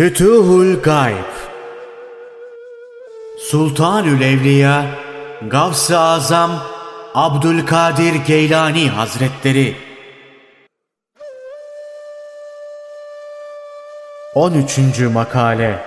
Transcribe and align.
Fütuhul 0.00 0.82
Gayb 0.82 1.32
Sultanül 3.38 4.22
Evliya 4.22 4.84
Gavs-ı 5.50 5.98
Azam 5.98 6.50
Abdülkadir 7.14 8.14
Geylani 8.14 8.88
Hazretleri 8.88 9.74
13. 14.34 14.78
Makale 15.12 15.78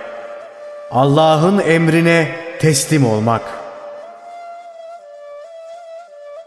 Allah'ın 0.90 1.58
emrine 1.58 2.36
teslim 2.58 3.06
olmak 3.06 3.42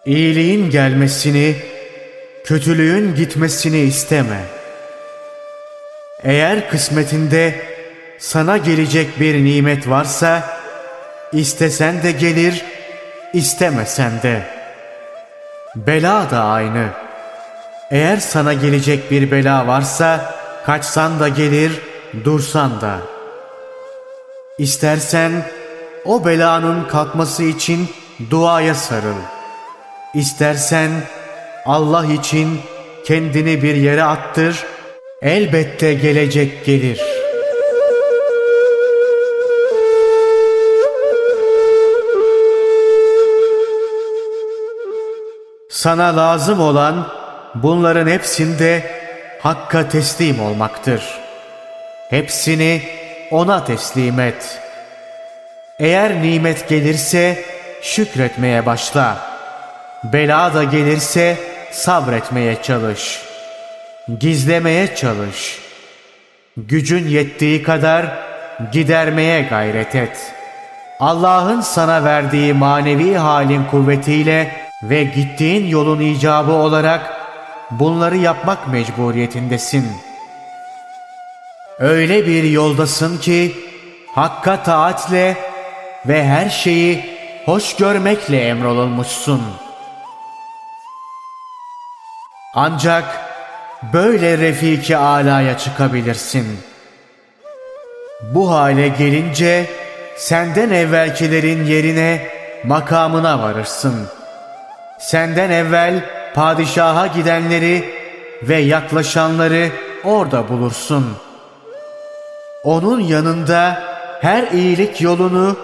İyiliğin 0.05 0.70
gelmesini, 0.70 1.55
kötülüğün 2.44 3.16
gitmesini 3.16 3.80
isteme.'' 3.80 4.57
Eğer 6.23 6.70
kısmetinde 6.70 7.62
sana 8.20 8.57
gelecek 8.57 9.20
bir 9.20 9.45
nimet 9.45 9.89
varsa, 9.89 10.43
istesen 11.34 12.03
de 12.03 12.12
gelir, 12.12 12.66
istemesen 13.34 14.21
de. 14.21 14.41
Bela 15.76 16.31
da 16.31 16.43
aynı. 16.43 16.88
Eğer 17.91 18.17
sana 18.17 18.53
gelecek 18.53 19.12
bir 19.12 19.31
bela 19.31 19.67
varsa, 19.67 20.35
kaçsan 20.66 21.20
da 21.20 21.27
gelir, 21.27 21.71
dursan 22.23 22.81
da. 22.81 22.98
İstersen 24.57 25.31
o 26.05 26.26
belanın 26.26 26.88
kalkması 26.88 27.43
için 27.43 27.90
duaya 28.29 28.76
sarıl. 28.76 29.21
İstersen 30.13 30.91
Allah 31.65 32.05
için 32.05 32.62
kendini 33.05 33.63
bir 33.63 33.76
yere 33.76 34.04
attır, 34.04 34.65
Elbette 35.21 35.93
gelecek 35.93 36.65
gelir. 36.65 37.01
Sana 45.70 46.18
lazım 46.18 46.59
olan 46.59 47.07
bunların 47.55 48.07
hepsinde 48.07 48.84
Hakk'a 49.41 49.90
teslim 49.90 50.41
olmaktır. 50.41 51.04
Hepsini 52.09 52.81
O'na 53.31 53.65
teslim 53.65 54.20
et. 54.20 54.59
Eğer 55.79 56.21
nimet 56.21 56.70
gelirse 56.70 57.43
şükretmeye 57.81 58.65
başla. 58.65 59.18
Bela 60.04 60.54
da 60.54 60.63
gelirse 60.63 61.37
sabretmeye 61.71 62.62
çalış.'' 62.62 63.27
Gizlemeye 64.19 64.96
çalış. 64.96 65.59
Gücün 66.58 67.08
yettiği 67.08 67.63
kadar 67.63 68.06
gidermeye 68.72 69.41
gayret 69.41 69.96
et. 69.96 70.34
Allah'ın 71.00 71.62
sana 71.62 72.03
verdiği 72.03 72.53
manevi 72.53 73.16
halin 73.16 73.64
kuvvetiyle 73.64 74.52
ve 74.84 75.03
gittiğin 75.03 75.68
yolun 75.68 76.00
icabı 76.00 76.52
olarak 76.52 77.18
bunları 77.72 78.18
yapmak 78.18 78.68
mecburiyetindesin. 78.68 79.86
Öyle 81.80 82.28
bir 82.28 82.44
yoldasın 82.44 83.18
ki 83.18 83.56
Hakka 84.16 84.64
taatle 84.64 85.38
ve 86.06 86.25
her 86.25 86.50
şeyi 86.50 87.18
hoş 87.46 87.75
görmekle 87.75 88.47
emrolunmuşsun. 88.47 89.42
Ancak 92.56 93.28
böyle 93.94 94.38
refiki 94.38 94.98
alaya 94.98 95.58
çıkabilirsin. 95.58 96.48
Bu 98.22 98.52
hale 98.52 98.88
gelince 98.88 99.66
senden 100.18 100.70
evvelkilerin 100.70 101.66
yerine 101.66 102.28
makamına 102.64 103.42
varırsın. 103.42 104.08
Senden 105.00 105.50
evvel 105.52 106.06
padişaha 106.36 107.08
gidenleri 107.08 107.94
ve 108.44 108.56
yaklaşanları 108.56 109.70
orada 110.04 110.50
bulursun. 110.50 111.06
Onun 112.64 113.00
yanında 113.00 113.84
her 114.22 114.52
iyilik 114.52 115.02
yolunu, 115.02 115.58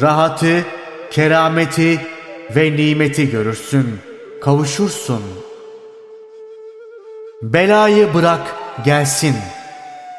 rahatı, 0.00 0.64
kerameti 1.10 2.00
ve 2.56 2.76
nimeti 2.76 3.30
görürsün, 3.30 4.00
kavuşursun.'' 4.42 5.43
Belayı 7.52 8.14
bırak 8.14 8.56
gelsin. 8.84 9.36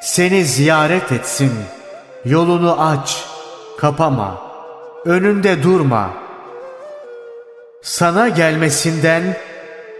Seni 0.01 0.45
ziyaret 0.45 1.11
etsin. 1.11 1.51
Yolunu 2.25 2.81
aç, 2.81 3.25
kapama. 3.77 4.41
Önünde 5.05 5.63
durma. 5.63 6.09
Sana 7.81 8.27
gelmesinden 8.27 9.37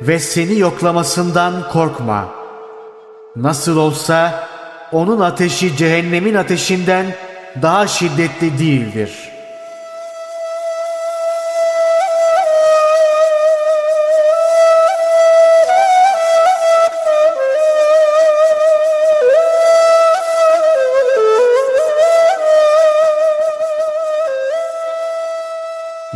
ve 0.01 0.19
seni 0.19 0.59
yoklamasından 0.59 1.69
korkma. 1.71 2.25
Nasıl 3.35 3.77
olsa 3.77 4.47
onun 4.91 5.19
ateşi 5.19 5.77
cehennemin 5.77 6.35
ateşinden 6.35 7.05
daha 7.61 7.87
şiddetli 7.87 8.59
değildir.'' 8.59 9.34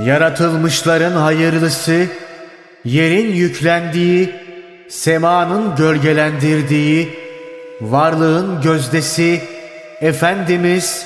Yaratılmışların 0.06 1.12
hayırlısı, 1.12 2.06
yerin 2.86 3.34
yüklendiği, 3.34 4.36
semanın 4.90 5.76
gölgelendirdiği, 5.76 7.20
varlığın 7.82 8.62
gözdesi, 8.62 9.42
Efendimiz 10.02 11.06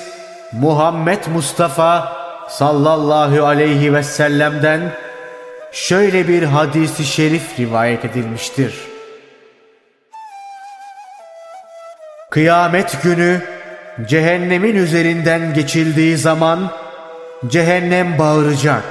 Muhammed 0.51 1.25
Mustafa 1.33 2.17
sallallahu 2.49 3.45
aleyhi 3.45 3.93
ve 3.93 4.03
sellem'den 4.03 4.81
şöyle 5.71 6.27
bir 6.27 6.43
hadisi 6.43 7.05
şerif 7.05 7.59
rivayet 7.59 8.05
edilmiştir. 8.05 8.73
Kıyamet 12.29 13.03
günü 13.03 13.41
cehennemin 14.07 14.75
üzerinden 14.75 15.53
geçildiği 15.53 16.17
zaman 16.17 16.82
Cehennem 17.47 18.17
bağıracak. 18.17 18.83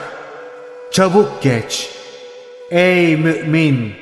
Çabuk 0.93 1.43
geç. 1.43 1.91
Ey 2.71 3.17
mümin! 3.17 3.95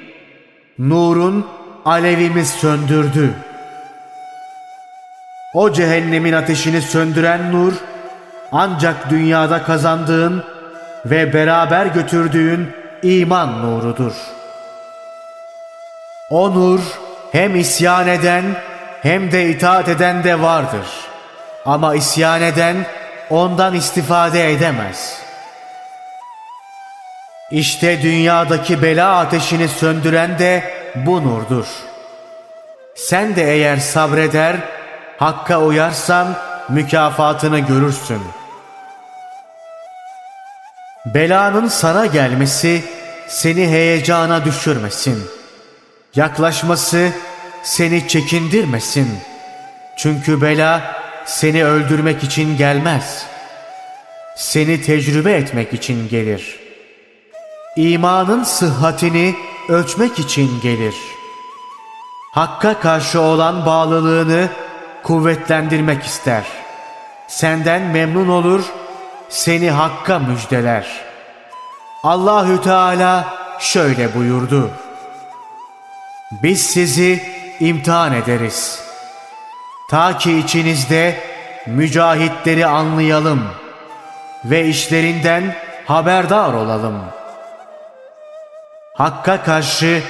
Nurun 0.79 1.47
alevimiz 1.85 2.51
söndürdü. 2.51 3.35
O 5.55 5.73
cehennemin 5.73 6.33
ateşini 6.33 6.83
söndüren 6.83 7.53
nur 7.53 7.73
ancak 8.53 9.11
dünyada 9.11 9.63
kazandığın 9.63 10.45
ve 11.07 11.33
beraber 11.33 11.87
götürdüğün 11.87 12.69
iman 13.03 13.63
nurudur. 13.63 14.13
O 16.31 16.55
nur 16.55 16.81
hem 17.33 17.57
isyan 17.57 18.09
eden 18.09 18.45
hem 19.03 19.33
de 19.33 19.49
itaat 19.49 19.89
eden 19.89 20.25
de 20.25 20.43
vardır. 20.43 20.87
Ama 21.67 21.95
isyan 21.95 22.43
eden 22.43 22.77
ondan 23.31 23.75
istifade 23.75 24.53
edemez. 24.53 25.21
İşte 27.51 28.03
dünyadaki 28.03 28.83
bela 28.83 29.19
ateşini 29.19 29.69
söndüren 29.69 30.39
de 30.39 30.75
bu 30.95 31.25
nurdur. 31.25 31.67
Sen 32.97 33.37
de 33.37 33.53
eğer 33.55 33.77
sabreder, 33.77 34.57
hakka 35.19 35.61
uyarsan 35.61 36.37
mükafatını 36.69 37.59
görürsün. 37.59 38.23
Belanın 41.07 41.69
sana 41.69 42.07
gelmesi 42.07 42.85
seni 43.29 43.69
heyecana 43.69 44.45
düşürmesin. 44.45 45.31
Yaklaşması 46.17 47.11
seni 47.63 48.09
çekindirmesin. 48.09 49.19
Çünkü 49.97 50.43
bela 50.43 51.00
seni 51.25 51.65
öldürmek 51.65 52.25
için 52.25 52.57
gelmez. 52.57 53.27
Seni 54.37 54.83
tecrübe 54.83 55.33
etmek 55.33 55.73
için 55.73 56.09
gelir. 56.09 56.61
İmanın 57.77 58.43
sıhhatini 58.43 59.35
ölçmek 59.69 60.19
için 60.19 60.61
gelir. 60.61 60.95
Hakka 62.33 62.81
karşı 62.81 63.21
olan 63.21 63.67
bağlılığını 63.67 64.49
kuvvetlendirmek 65.03 66.03
ister. 66.03 66.45
Senden 67.29 67.83
memnun 67.83 68.29
olur, 68.29 68.65
seni 69.29 69.71
hakka 69.71 70.19
müjdeler. 70.19 70.87
Allahü 72.03 72.61
Teala 72.61 73.35
şöyle 73.59 74.15
buyurdu. 74.15 74.71
Biz 76.43 76.67
sizi 76.67 77.23
imtihan 77.61 78.13
ederiz.'' 78.13 78.90
Ta 79.91 80.19
ki 80.19 80.39
içinizde 80.39 81.17
mücahitleri 81.67 82.67
anlayalım 82.67 83.43
ve 84.45 84.67
işlerinden 84.67 85.55
haberdar 85.87 86.55
olalım. 86.55 86.99
Hakka 88.95 89.43
karşı 89.43 90.03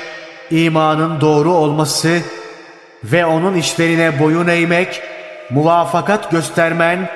imanın 0.50 1.20
doğru 1.20 1.52
olması 1.52 2.20
ve 3.04 3.26
onun 3.26 3.54
işlerine 3.54 4.20
boyun 4.20 4.48
eğmek, 4.48 5.02
muvafakat 5.50 6.30
göstermen 6.30 7.08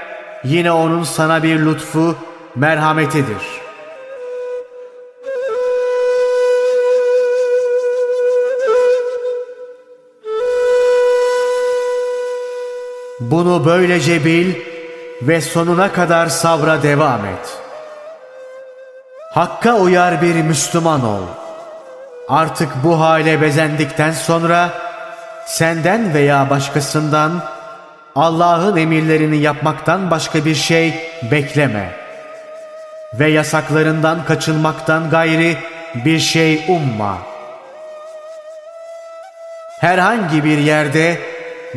yine 0.44 0.72
onun 0.72 1.02
sana 1.02 1.43
bir 1.43 1.66
lütfu, 1.66 2.16
merhametidir.'' 2.55 3.63
Bunu 13.34 13.66
böylece 13.66 14.25
bil 14.25 14.54
ve 15.22 15.40
sonuna 15.40 15.92
kadar 15.92 16.26
sabra 16.26 16.82
devam 16.82 17.25
et. 17.25 17.58
Hakka 19.32 19.75
uyar 19.75 20.22
bir 20.22 20.34
Müslüman 20.34 21.04
ol. 21.04 21.22
Artık 22.28 22.69
bu 22.84 23.00
hale 23.00 23.40
bezendikten 23.40 24.12
sonra 24.12 24.70
senden 25.46 26.14
veya 26.14 26.50
başkasından 26.50 27.32
Allah'ın 28.14 28.76
emirlerini 28.76 29.37
yapmaktan 29.37 30.10
başka 30.10 30.44
bir 30.44 30.54
şey 30.54 30.94
bekleme. 31.30 31.90
Ve 33.14 33.30
yasaklarından 33.30 34.25
kaçınmaktan 34.25 35.10
gayri 35.10 35.56
bir 35.94 36.19
şey 36.19 36.64
umma. 36.69 37.19
Herhangi 39.80 40.44
bir 40.44 40.58
yerde 40.58 41.33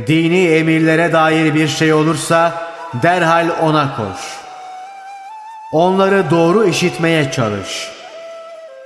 dini 0.08 0.48
emirlere 0.48 1.14
dair 1.14 1.54
bir 1.54 1.68
şey 1.68 1.94
olursa 1.94 2.68
derhal 3.04 3.50
ona 3.62 3.96
koş. 3.96 4.18
Onları 5.72 6.32
doğru 6.32 6.68
işitmeye 6.68 7.32
çalış. 7.32 7.92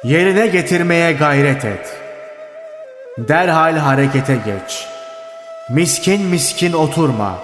Yerine 0.04 0.48
getirmeye 0.48 1.12
gayret 1.12 1.66
et. 1.66 1.98
Derhal 3.18 3.78
harekete 3.78 4.36
geç. 4.36 4.88
Miskin 5.70 6.22
miskin 6.22 6.74
oturma. 6.74 7.38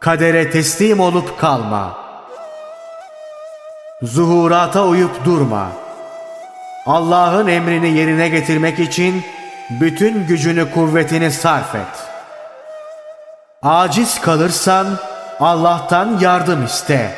Kadere 0.00 0.50
teslim 0.50 1.00
olup 1.00 1.40
kalma. 1.40 1.98
Zuhurata 4.02 4.86
uyup 4.86 5.24
durma. 5.24 5.68
Allah'ın 6.86 7.46
emrini 7.46 7.98
yerine 7.98 8.28
getirmek 8.28 8.78
için 8.78 9.24
bütün 9.70 10.26
gücünü 10.26 10.70
kuvvetini 10.70 11.30
sarf 11.30 11.74
et.'' 11.74 12.09
Aciz 13.62 14.20
kalırsan 14.20 14.86
Allah'tan 15.40 16.18
yardım 16.20 16.64
iste. 16.64 17.14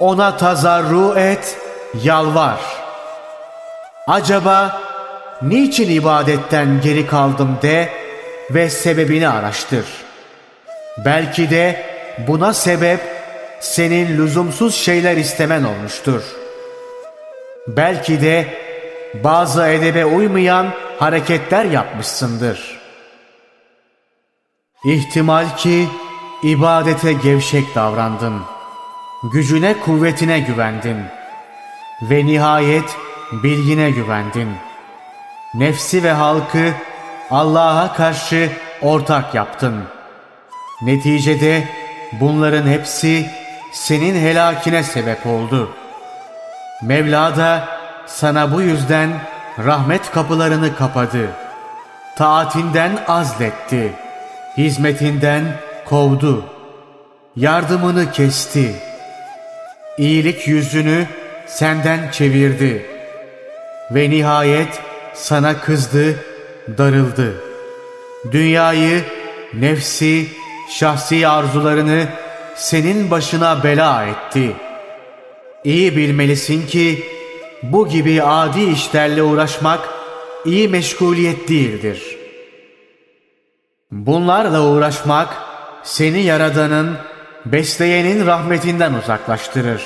Ona 0.00 0.36
tazarru 0.36 1.18
et, 1.18 1.56
yalvar. 2.02 2.60
Acaba 4.06 4.80
niçin 5.42 5.90
ibadetten 5.90 6.80
geri 6.80 7.06
kaldım 7.06 7.58
de 7.62 7.88
ve 8.50 8.70
sebebini 8.70 9.28
araştır. 9.28 9.86
Belki 11.04 11.50
de 11.50 11.86
buna 12.28 12.52
sebep 12.54 13.00
senin 13.60 14.18
lüzumsuz 14.18 14.74
şeyler 14.74 15.16
istemen 15.16 15.64
olmuştur. 15.64 16.22
Belki 17.68 18.20
de 18.20 18.46
bazı 19.14 19.66
edebe 19.66 20.04
uymayan 20.04 20.66
hareketler 20.98 21.64
yapmışsındır.'' 21.64 22.79
İhtimal 24.84 25.56
ki 25.56 25.88
ibadete 26.42 27.12
gevşek 27.12 27.74
davrandın. 27.74 28.40
Gücüne 29.32 29.80
kuvvetine 29.80 30.40
güvendin. 30.40 30.96
Ve 32.02 32.26
nihayet 32.26 32.96
bilgine 33.32 33.90
güvendin. 33.90 34.48
Nefsi 35.54 36.02
ve 36.02 36.12
halkı 36.12 36.72
Allah'a 37.30 37.92
karşı 37.92 38.50
ortak 38.82 39.34
yaptın. 39.34 39.84
Neticede 40.82 41.68
bunların 42.12 42.66
hepsi 42.66 43.30
senin 43.72 44.26
helakine 44.28 44.82
sebep 44.82 45.26
oldu. 45.26 45.70
Mevla 46.82 47.36
da 47.36 47.68
sana 48.06 48.52
bu 48.52 48.62
yüzden 48.62 49.10
rahmet 49.64 50.10
kapılarını 50.10 50.76
kapadı. 50.76 51.30
Taatinden 52.16 52.98
azletti.'' 53.08 54.09
Hizmetinden 54.56 55.44
kovdu, 55.84 56.44
yardımını 57.36 58.12
kesti, 58.12 58.72
iyilik 59.98 60.48
yüzünü 60.48 61.06
senden 61.46 62.10
çevirdi 62.10 62.86
ve 63.90 64.10
nihayet 64.10 64.80
sana 65.14 65.60
kızdı, 65.60 66.16
darıldı. 66.78 67.34
Dünyayı, 68.32 69.04
nefsi, 69.54 70.26
şahsi 70.70 71.28
arzularını 71.28 72.06
senin 72.56 73.10
başına 73.10 73.64
bela 73.64 74.06
etti. 74.06 74.52
İyi 75.64 75.96
bilmelisin 75.96 76.66
ki 76.66 77.04
bu 77.62 77.88
gibi 77.88 78.22
adi 78.22 78.62
işlerle 78.62 79.22
uğraşmak 79.22 79.88
iyi 80.44 80.68
meşguliyet 80.68 81.48
değildir.'' 81.48 82.19
Bunlarla 83.92 84.62
uğraşmak 84.62 85.28
seni 85.82 86.20
Yaradan'ın, 86.20 86.96
besleyenin 87.46 88.26
rahmetinden 88.26 88.94
uzaklaştırır. 88.94 89.82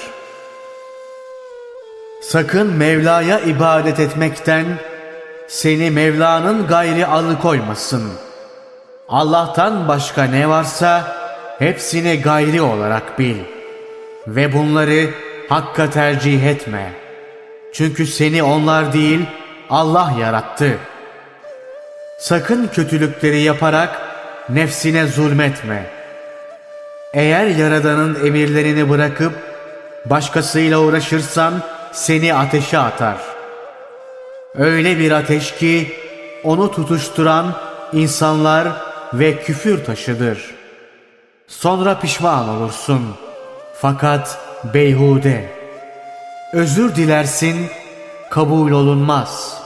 Sakın 2.22 2.66
Mevla'ya 2.66 3.40
ibadet 3.40 4.00
etmekten 4.00 4.66
seni 5.48 5.90
Mevla'nın 5.90 6.66
gayri 6.66 7.06
alıkoymasın. 7.06 8.12
Allah'tan 9.08 9.88
başka 9.88 10.24
ne 10.24 10.48
varsa 10.48 11.16
hepsini 11.58 12.20
gayri 12.20 12.62
olarak 12.62 13.18
bil 13.18 13.36
ve 14.26 14.52
bunları 14.52 15.10
hakka 15.48 15.90
tercih 15.90 16.46
etme. 16.46 16.92
Çünkü 17.72 18.06
seni 18.06 18.42
onlar 18.42 18.92
değil 18.92 19.26
Allah 19.70 20.12
yarattı.'' 20.20 20.93
Sakın 22.18 22.66
kötülükleri 22.66 23.40
yaparak 23.40 24.02
nefsine 24.48 25.06
zulmetme. 25.06 25.90
Eğer 27.14 27.46
Yaradan'ın 27.46 28.26
emirlerini 28.26 28.90
bırakıp 28.90 29.32
başkasıyla 30.06 30.78
uğraşırsan 30.78 31.54
seni 31.92 32.34
ateşe 32.34 32.78
atar. 32.78 33.16
Öyle 34.54 34.98
bir 34.98 35.10
ateş 35.10 35.54
ki 35.54 35.92
onu 36.44 36.70
tutuşturan 36.70 37.56
insanlar 37.92 38.68
ve 39.14 39.36
küfür 39.42 39.84
taşıdır. 39.84 40.54
Sonra 41.48 42.00
pişman 42.00 42.48
olursun. 42.48 43.02
Fakat 43.80 44.38
beyhude. 44.74 45.48
Özür 46.52 46.94
dilersin, 46.94 47.66
kabul 48.30 48.70
olunmaz.'' 48.70 49.63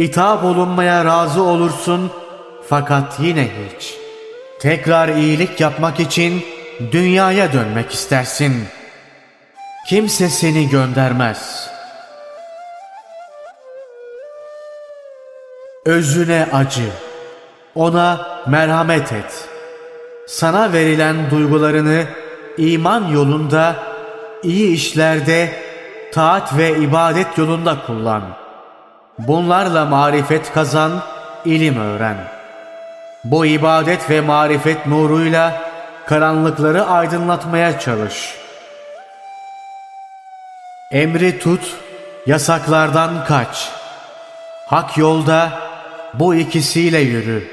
İtap 0.00 0.44
olunmaya 0.44 1.04
razı 1.04 1.42
olursun 1.42 2.10
fakat 2.68 3.20
yine 3.20 3.44
hiç. 3.44 3.94
Tekrar 4.60 5.08
iyilik 5.08 5.60
yapmak 5.60 6.00
için 6.00 6.44
dünyaya 6.92 7.52
dönmek 7.52 7.92
istersin. 7.92 8.64
Kimse 9.88 10.28
seni 10.28 10.68
göndermez. 10.68 11.70
Özüne 15.86 16.46
acı. 16.52 16.90
Ona 17.74 18.40
merhamet 18.46 19.12
et. 19.12 19.48
Sana 20.26 20.72
verilen 20.72 21.30
duygularını 21.30 22.04
iman 22.58 23.08
yolunda, 23.08 23.76
iyi 24.42 24.74
işlerde, 24.74 25.52
taat 26.12 26.56
ve 26.56 26.78
ibadet 26.78 27.38
yolunda 27.38 27.76
kullan.'' 27.86 28.39
Bunlarla 29.26 29.84
marifet 29.84 30.52
kazan, 30.52 31.02
ilim 31.44 31.80
öğren. 31.80 32.16
Bu 33.24 33.46
ibadet 33.46 34.10
ve 34.10 34.20
marifet 34.20 34.86
nuruyla 34.86 35.62
karanlıkları 36.06 36.86
aydınlatmaya 36.86 37.80
çalış. 37.80 38.34
Emri 40.92 41.38
tut, 41.38 41.76
yasaklardan 42.26 43.24
kaç. 43.24 43.70
Hak 44.66 44.98
yolda 44.98 45.50
bu 46.14 46.34
ikisiyle 46.34 46.98
yürü. 46.98 47.48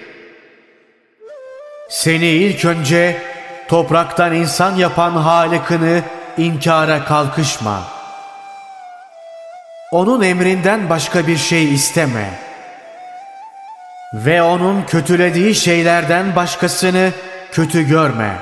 Seni 1.90 2.28
ilk 2.28 2.66
önce 2.66 3.22
topraktan 3.68 4.34
insan 4.34 4.76
yapan 4.76 5.12
Halık'ını 5.12 6.02
inkara 6.38 7.06
kalkışma.'' 7.06 7.97
Onun 9.92 10.22
emrinden 10.22 10.90
başka 10.90 11.28
bir 11.28 11.38
şey 11.38 11.74
isteme. 11.74 12.30
Ve 14.14 14.42
onun 14.42 14.84
kötülediği 14.84 15.56
şeylerden 15.56 16.36
başkasını 16.36 17.12
kötü 17.52 17.88
görme. 17.88 18.34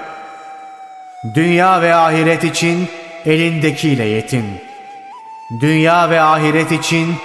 Dünya 1.36 1.82
ve 1.82 1.96
ahiret 1.96 2.44
için 2.44 2.88
elindekiyle 3.26 4.04
yetin. 4.04 4.46
Dünya 5.62 6.10
ve 6.10 6.22
ahiret 6.22 6.72
için 6.72 7.16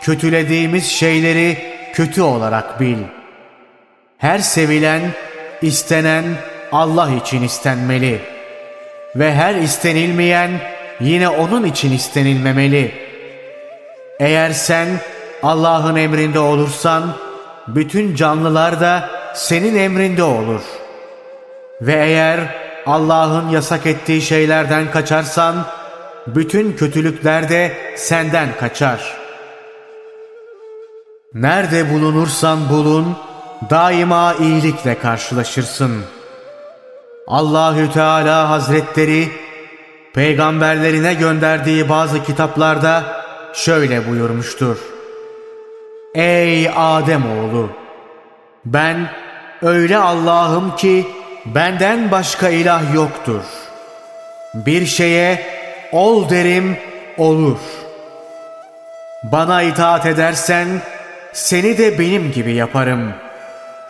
kötülediğimiz 0.00 0.86
şeyleri 0.86 1.58
kötü 1.92 2.22
olarak 2.22 2.80
bil. 2.80 2.98
Her 4.18 4.38
sevilen, 4.38 5.00
istenen 5.62 6.24
Allah 6.72 7.10
için 7.10 7.42
istenmeli. 7.42 8.20
Ve 9.16 9.34
her 9.34 9.54
istenilmeyen 9.54 10.50
yine 11.00 11.28
onun 11.28 11.64
için 11.64 11.92
istenilmemeli. 11.92 13.09
Eğer 14.20 14.50
sen 14.50 14.88
Allah'ın 15.42 15.96
emrinde 15.96 16.38
olursan, 16.38 17.04
bütün 17.68 18.14
canlılar 18.14 18.80
da 18.80 19.10
senin 19.34 19.76
emrinde 19.76 20.22
olur. 20.22 20.60
Ve 21.80 21.92
eğer 21.92 22.40
Allah'ın 22.86 23.48
yasak 23.48 23.86
ettiği 23.86 24.22
şeylerden 24.22 24.90
kaçarsan, 24.90 25.54
bütün 26.26 26.72
kötülükler 26.72 27.48
de 27.48 27.72
senden 27.96 28.48
kaçar. 28.60 29.16
Nerede 31.34 31.92
bulunursan 31.94 32.68
bulun, 32.68 33.16
daima 33.70 34.34
iyilikle 34.34 34.98
karşılaşırsın. 34.98 35.92
Allahü 37.26 37.92
Teala 37.92 38.50
Hazretleri 38.50 39.28
peygamberlerine 40.14 41.14
gönderdiği 41.14 41.88
bazı 41.88 42.24
kitaplarda 42.24 43.19
şöyle 43.54 44.10
buyurmuştur. 44.10 44.76
Ey 46.14 46.70
Adem 46.76 47.38
oğlu, 47.38 47.70
ben 48.64 49.10
öyle 49.62 49.96
Allah'ım 49.96 50.76
ki 50.76 51.06
benden 51.46 52.10
başka 52.10 52.48
ilah 52.48 52.94
yoktur. 52.94 53.42
Bir 54.54 54.86
şeye 54.86 55.46
ol 55.92 56.30
derim 56.30 56.76
olur. 57.18 57.58
Bana 59.22 59.62
itaat 59.62 60.06
edersen 60.06 60.68
seni 61.32 61.78
de 61.78 61.98
benim 61.98 62.32
gibi 62.32 62.52
yaparım. 62.52 63.12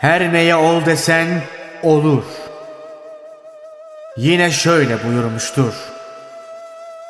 Her 0.01 0.33
neye 0.33 0.57
ol 0.57 0.85
desen 0.87 1.29
olur. 1.83 2.25
Yine 4.17 4.51
şöyle 4.51 5.05
buyurmuştur. 5.05 5.75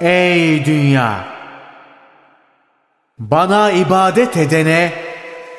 Ey 0.01 0.65
dünya! 0.65 1.40
Bana 3.21 3.71
ibadet 3.71 4.37
edene 4.37 4.93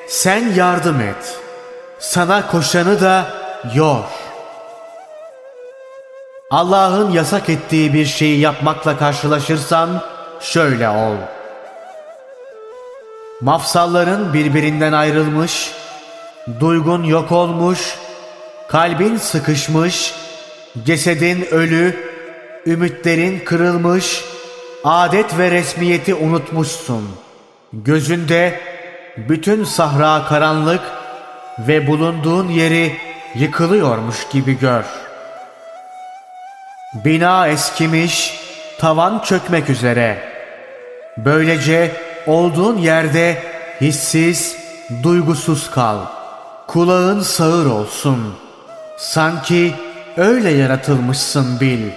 sen 0.08 0.54
yardım 0.54 1.02
et. 1.02 1.40
Sana 2.00 2.48
koşanı 2.48 3.02
da 3.02 3.28
yor. 3.76 4.04
Allah'ın 6.52 7.12
yasak 7.12 7.50
ettiği 7.50 7.94
bir 7.94 8.06
şeyi 8.06 8.40
yapmakla 8.40 8.98
karşılaşırsan 8.98 9.90
şöyle 10.40 10.90
ol. 10.90 11.16
Mafsalların 13.42 14.34
birbirinden 14.34 14.94
ayrılmış, 14.94 15.72
duygun 16.60 17.04
yok 17.04 17.32
olmuş, 17.32 17.96
kalbin 18.68 19.18
sıkışmış, 19.18 20.14
cesedin 20.86 21.46
ölü, 21.52 22.12
ümitlerin 22.66 23.40
kırılmış, 23.40 24.24
adet 24.84 25.38
ve 25.38 25.52
resmiyeti 25.52 26.16
unutmuşsun. 26.16 27.10
Gözünde 27.74 28.60
bütün 29.18 29.64
sahra 29.64 30.26
karanlık 30.26 30.82
ve 31.60 31.88
bulunduğun 31.88 32.50
yeri 32.50 32.98
yıkılıyormuş 33.36 34.28
gibi 34.32 34.60
gör. 34.60 34.84
Bina 37.06 37.48
eskimiş, 37.48 38.40
tavan 38.80 39.20
çökmek 39.20 39.70
üzere. 39.70 40.32
Böylece 41.18 41.92
olduğun 42.28 42.78
yerde 42.78 43.44
hissiz, 43.82 44.58
duygusuz 45.04 45.72
kal. 45.72 45.98
Kulağın 46.68 47.20
sağır 47.20 47.66
olsun. 47.66 48.36
Sanki 48.98 49.74
öyle 50.18 50.50
yaratılmışsın 50.50 51.60
bil. 51.60 51.90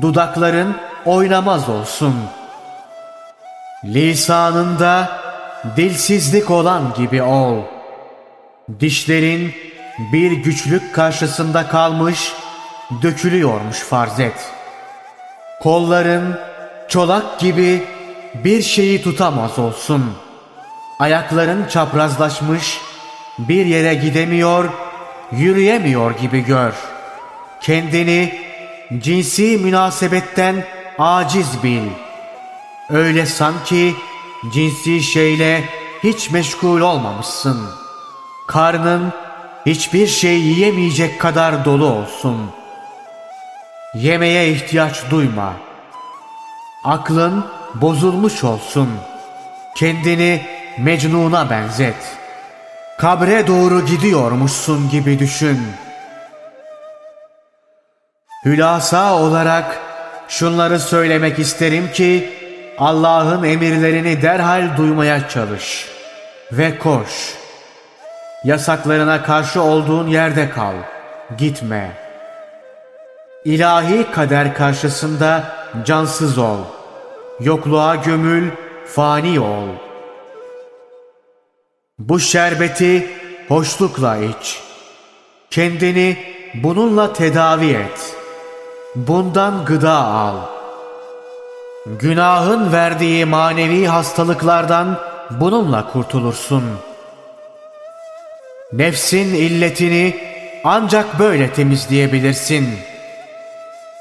Dudakların 0.00 0.76
oynamaz 1.04 1.68
olsun. 1.68 2.14
Lisanında 3.84 5.20
dilsizlik 5.76 6.50
olan 6.50 6.94
gibi 6.96 7.22
ol. 7.22 7.58
Dişlerin 8.80 9.54
bir 10.12 10.32
güçlük 10.32 10.94
karşısında 10.94 11.68
kalmış, 11.68 12.32
dökülüyormuş 13.02 13.78
farz 13.78 14.20
et. 14.20 14.50
Kolların 15.60 16.38
çolak 16.88 17.40
gibi 17.40 17.82
bir 18.34 18.62
şeyi 18.62 19.02
tutamaz 19.02 19.58
olsun. 19.58 20.12
Ayakların 20.98 21.66
çaprazlaşmış, 21.68 22.80
bir 23.38 23.66
yere 23.66 23.94
gidemiyor, 23.94 24.70
yürüyemiyor 25.32 26.18
gibi 26.18 26.44
gör. 26.44 26.72
Kendini 27.60 28.40
cinsi 28.98 29.58
münasebetten 29.58 30.64
aciz 30.98 31.62
bil. 31.62 31.82
Öyle 32.92 33.26
sanki 33.26 33.96
cinsi 34.52 35.02
şeyle 35.02 35.64
hiç 36.02 36.30
meşgul 36.30 36.80
olmamışsın. 36.80 37.68
Karnın 38.46 39.12
hiçbir 39.66 40.06
şey 40.06 40.40
yiyemeyecek 40.40 41.20
kadar 41.20 41.64
dolu 41.64 41.86
olsun. 41.86 42.50
Yemeye 43.94 44.48
ihtiyaç 44.48 45.10
duyma. 45.10 45.52
Aklın 46.84 47.44
bozulmuş 47.74 48.44
olsun. 48.44 48.88
Kendini 49.76 50.46
Mecnun'a 50.78 51.50
benzet. 51.50 52.16
Kabre 52.98 53.46
doğru 53.46 53.86
gidiyormuşsun 53.86 54.90
gibi 54.90 55.18
düşün. 55.18 55.58
Hülasa 58.44 59.14
olarak 59.14 59.78
şunları 60.28 60.80
söylemek 60.80 61.38
isterim 61.38 61.92
ki 61.92 62.41
Allah'ın 62.78 63.44
emirlerini 63.44 64.22
derhal 64.22 64.76
duymaya 64.76 65.28
çalış 65.28 65.88
ve 66.52 66.78
koş. 66.78 67.34
Yasaklarına 68.44 69.22
karşı 69.22 69.62
olduğun 69.62 70.08
yerde 70.08 70.50
kal, 70.50 70.74
gitme. 71.38 71.90
İlahi 73.44 74.10
kader 74.12 74.54
karşısında 74.54 75.44
cansız 75.84 76.38
ol.'' 76.38 76.82
Yokluğa 77.44 77.96
gömül, 77.96 78.50
fani 78.86 79.40
ol. 79.40 79.68
Bu 81.98 82.20
şerbeti 82.20 83.10
hoşlukla 83.48 84.16
iç. 84.16 84.60
Kendini 85.50 86.18
bununla 86.54 87.12
tedavi 87.12 87.70
et. 87.70 88.16
Bundan 88.96 89.64
gıda 89.64 89.96
al. 89.96 90.36
Günahın 91.86 92.72
verdiği 92.72 93.24
manevi 93.24 93.86
hastalıklardan 93.86 94.98
bununla 95.30 95.92
kurtulursun. 95.92 96.64
Nefsin 98.72 99.34
illetini 99.34 100.16
ancak 100.64 101.18
böyle 101.18 101.52
temizleyebilirsin. 101.52 102.68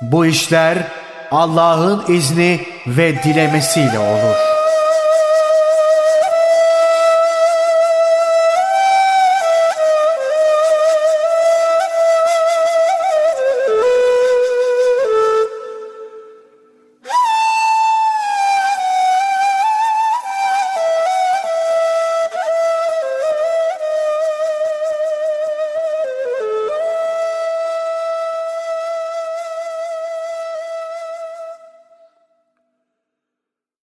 Bu 0.01 0.25
işler 0.25 0.77
Allah'ın 1.31 2.13
izni 2.13 2.59
ve 2.87 3.23
dilemesiyle 3.23 3.99
olur.'' 3.99 4.60